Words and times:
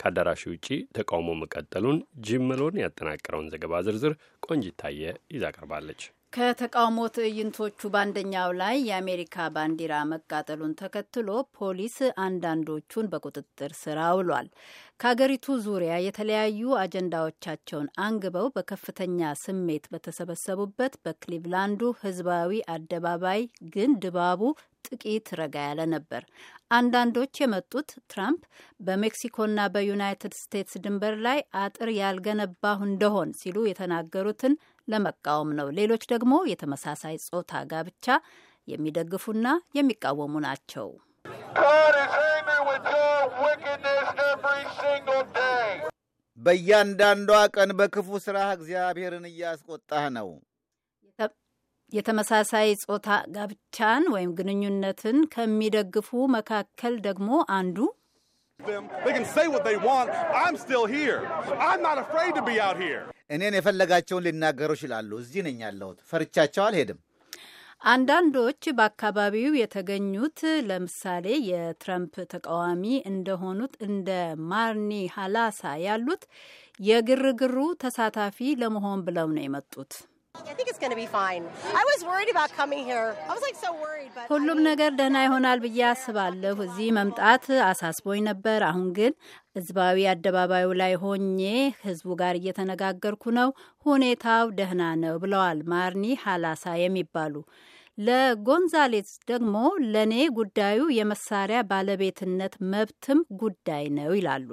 ከአዳራሹ 0.00 0.42
ውጪ 0.52 0.66
ተቃውሞ 0.96 1.30
መቀጠሉን 1.40 1.96
ጂም 2.26 2.44
መሎን 2.50 2.76
ያጠናቀረውን 2.82 3.50
ዘገባ 3.52 3.80
ዝርዝር 3.86 4.12
ቆንጅታየ 4.42 5.00
ይዛ 5.34 5.44
ቀርባለች። 5.56 6.02
ከተቃውሞ 6.32 6.98
ትዕይንቶቹ 7.14 7.88
በአንደኛው 7.92 8.50
ላይ 8.58 8.74
የአሜሪካ 8.88 9.46
ባንዲራ 9.54 9.94
መቃጠሉን 10.10 10.74
ተከትሎ 10.80 11.28
ፖሊስ 11.58 11.96
አንዳንዶቹን 12.24 13.08
በቁጥጥር 13.12 13.72
ስር 13.80 13.98
አውሏል። 14.04 14.48
ከሀገሪቱ 15.00 15.56
ዙሪያ 15.66 15.94
የተለያዩ 16.04 16.74
አጀንዳዎቻቸውን 16.82 17.88
አንግበው 18.06 18.46
በከፍተኛ 18.56 19.30
ስሜት 19.42 19.86
በተሰበሰቡበት 19.92 20.94
በክሊቭላንዱ 21.04 21.92
ሕዝባዊ 22.02 22.60
አደባባይ 22.74 23.42
ግን 23.72 23.92
ድባቡ 24.04 24.42
ጥቂት 24.88 25.28
ረጋ 25.38 25.56
ያለ 25.66 25.80
ነበር። 25.92 26.22
አንዳንዶች 26.72 27.34
የመጡት 27.40 27.90
ትራምፕ 28.10 28.42
በሜክሲኮና 28.80 29.60
በዩናይትድ 29.74 30.34
ስቴትስ 30.40 30.76
ድንበር 30.84 31.14
ላይ 31.26 31.38
አጥር 31.62 31.90
ያልገነባሁ 31.98 32.80
እንደሆን 32.88 33.30
ሲሉ 33.40 33.66
የተናገሩትን 33.66 34.54
ለመቃወም 34.88 35.50
ነው። 35.58 35.68
ሌሎች 35.78 36.04
ደግሞ 36.12 36.34
የተመሳሳይ 36.50 37.16
ጾታ 37.28 37.62
ጋብቻ 37.70 38.06
የሚደግፉና 38.68 39.46
የሚቃወሙ 39.74 40.34
ናቸው። 40.46 40.88
በእያንዳንዷ 46.38 47.30
ቀን 47.54 47.70
በክፉ 47.78 48.08
ሥራህ 48.24 48.50
እግዚአብሔርን 48.56 49.24
እያስቆጣህ 49.30 50.04
ነው። 50.18 50.28
የተመሳሳይ 51.92 52.68
ጾታ 52.82 53.06
ጋብቻን 53.34 54.04
ወይም 54.14 54.30
ግንኙነትን 54.38 55.18
ከሚደግፉ 55.34 56.08
መካከል 56.34 56.94
ደግሞ 57.06 57.28
አንዱ 57.56 57.78
እኔን 63.30 63.56
የፈለጋቸውን 63.56 64.24
ሊናገሩ 64.26 64.70
ይችላሉ። 64.76 65.10
እዚህ 65.22 65.42
ነኝ 65.46 65.58
ያለሁት። 65.64 65.98
ፈርቻቸው 66.10 66.62
አልሄድም። 66.66 67.00
አንዳንዶች 67.86 68.62
በአካባቢው 68.76 69.52
የተገኙት 69.58 70.38
ለምሳሌ 70.68 71.26
የትረምፕ 71.48 72.14
ተቃዋሚ 72.32 72.82
እንደሆኑት 73.10 73.74
እንደ 73.86 74.08
ማርኒ 74.48 74.90
ሀላሳ 75.14 75.72
ያሉት 75.84 76.22
የግርግሩ 76.80 77.54
ተሳታፊ 77.82 78.50
ለመሆን 78.60 79.02
ብለው 79.06 79.28
ነው 79.34 79.42
የመጡት። 79.44 79.92
ሁሉም 84.30 84.58
ነገር 84.68 84.90
ደህና 84.98 85.18
ይሆናል 85.24 85.58
ብዬ 85.64 85.80
አስባለሁ። 85.88 86.56
እዚህ 86.66 86.88
መምጣት 86.98 87.46
አሳስቦኝ 87.68 88.20
ነበር። 88.28 88.60
አሁን 88.68 88.88
ግን 88.98 89.12
ህዝባዊ 89.56 90.06
አደባባዩ 90.12 90.68
ላይ 90.80 90.94
ሆኜ 91.02 91.40
ህዝቡ 91.84 92.08
ጋር 92.20 92.36
እየተነጋገርኩ 92.40 93.24
ነው። 93.38 93.50
ሁኔታው 93.86 94.46
ደህና 94.58 94.82
ነው 95.02 95.16
ብለዋል 95.22 95.60
ማርኒ 95.72 96.04
ሀላሳ 96.24 96.74
የሚባሉ። 96.82 97.34
ለጎንዛሌስ 97.98 99.12
ደግሞ 99.28 99.54
ለእኔ 99.92 100.14
ጉዳዩ 100.36 100.80
የመሳሪያ 100.96 101.60
ባለቤትነት 101.70 102.54
መብትም 102.72 103.20
ጉዳይ 103.40 103.86
ነው 103.96 104.10
ይላሉ። 104.18 104.50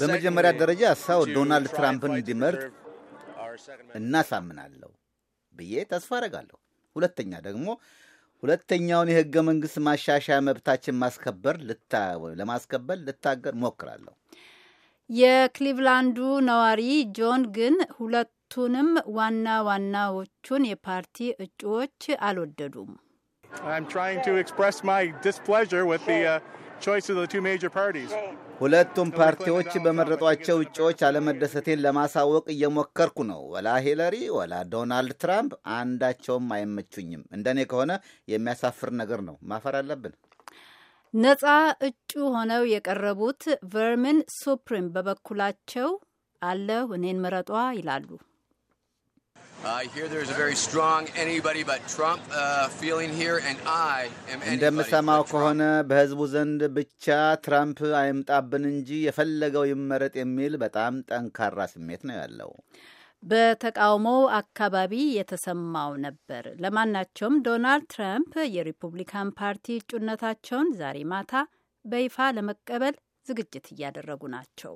በመጀመሪያ 0.00 0.50
ደረጃ 0.60 0.82
ሰው 1.04 1.20
ዶናልድ 1.34 1.70
ትራምፕን 1.76 2.14
እንዲመርጥ 2.16 2.62
እናሳምናለሁ 3.98 4.90
ብዬ 5.54 5.74
ተስፋ 5.90 6.10
አረጋለሁ። 6.18 6.56
ሁለተኛ 6.96 7.32
ደግሞ 7.46 7.66
ሁለተኛውን 8.42 9.10
የህገ 9.10 9.34
መንግሥት 9.48 9.76
ማሻሻያ 9.86 10.36
መብታችን 10.46 10.98
ማስከበር 11.02 11.56
ለማስከበር 12.40 12.98
ልታገር 13.06 13.54
ሞክራለሁ። 13.62 14.14
የክሊቭላንዱ 15.10 16.18
ነዋሪ 16.48 16.82
ጆን 17.16 17.42
ግን 17.56 17.74
ሁለቱንም 17.96 18.88
ዋና 19.16 19.46
ዋናዎቹን 19.68 20.62
የፓርቲ 20.70 21.16
እጩዎች 21.44 21.98
አልወደዱም። 22.26 22.92
ሁለቱም 28.60 29.08
ፓርቲዎች 29.16 29.70
በመረጧቸው 29.84 30.56
እጩዎች 30.64 31.00
አለመደሰቴን 31.06 31.82
ለማሳወቅ 31.84 32.44
እየሞከርኩ 32.54 33.18
ነው። 33.30 33.40
ወላ 33.52 33.68
ሂለሪ 33.84 34.16
ወላ 34.36 34.54
ዶናልድ 34.72 35.14
ትራምፕ 35.22 35.54
አንዳቸውም 35.76 36.46
አይመቹኝም። 36.56 37.22
እንደኔ 37.36 37.60
ከሆነ 37.70 37.92
የሚያሳፍር 38.28 38.92
ነገር 39.00 39.22
ነው። 39.28 39.36
ማፈር 39.50 39.76
አለብን። 39.80 40.14
ነጻ 41.14 41.42
እጩ 41.88 42.12
ሆነው 42.34 42.62
የቀረቡት 42.70 43.42
ቨርሚን 43.74 44.20
ሱፕሪም 44.36 44.86
በበኩላቸው 44.94 45.90
አለሁ 46.42 46.86
እኔን 46.96 47.20
ምረጧ 47.24 47.50
ይላሉ። 47.76 48.08
እንደምሰማው 54.48 55.22
ከሆነ 55.30 55.60
በሕዝቡ 55.88 56.20
ዘንድ 56.32 56.62
ብቻ 56.76 57.06
ትራምፕ 57.44 57.80
አይምጣብን 58.00 58.64
እንጂ 58.72 58.90
የፈለገው 59.04 59.64
ይመረጥ 59.70 60.14
የሚል 60.20 60.54
በጣም 60.64 61.00
ጠንካራ 61.10 61.58
ስሜት 61.72 62.02
ነው 62.08 62.16
ያለው። 62.20 62.52
በተቃውሞው 63.22 64.22
አካባቢ 64.38 64.94
የተሰማው 65.14 65.92
ነበር። 66.04 66.44
ለማናቸውም 66.62 67.36
ዶናልድ 67.46 67.86
ትራምፕ 67.94 68.34
የሪፑብሊካን 68.56 69.30
ፓርቲ 69.38 69.76
እጩነታቸውን 69.80 70.70
ዛሬ 70.80 70.98
ማታ 71.12 71.32
በይፋ 71.84 72.28
ለመቀበል 72.36 72.96
ዝግጅት 73.26 73.66
እያደረጉ 73.72 74.22
ናቸው። 74.34 74.74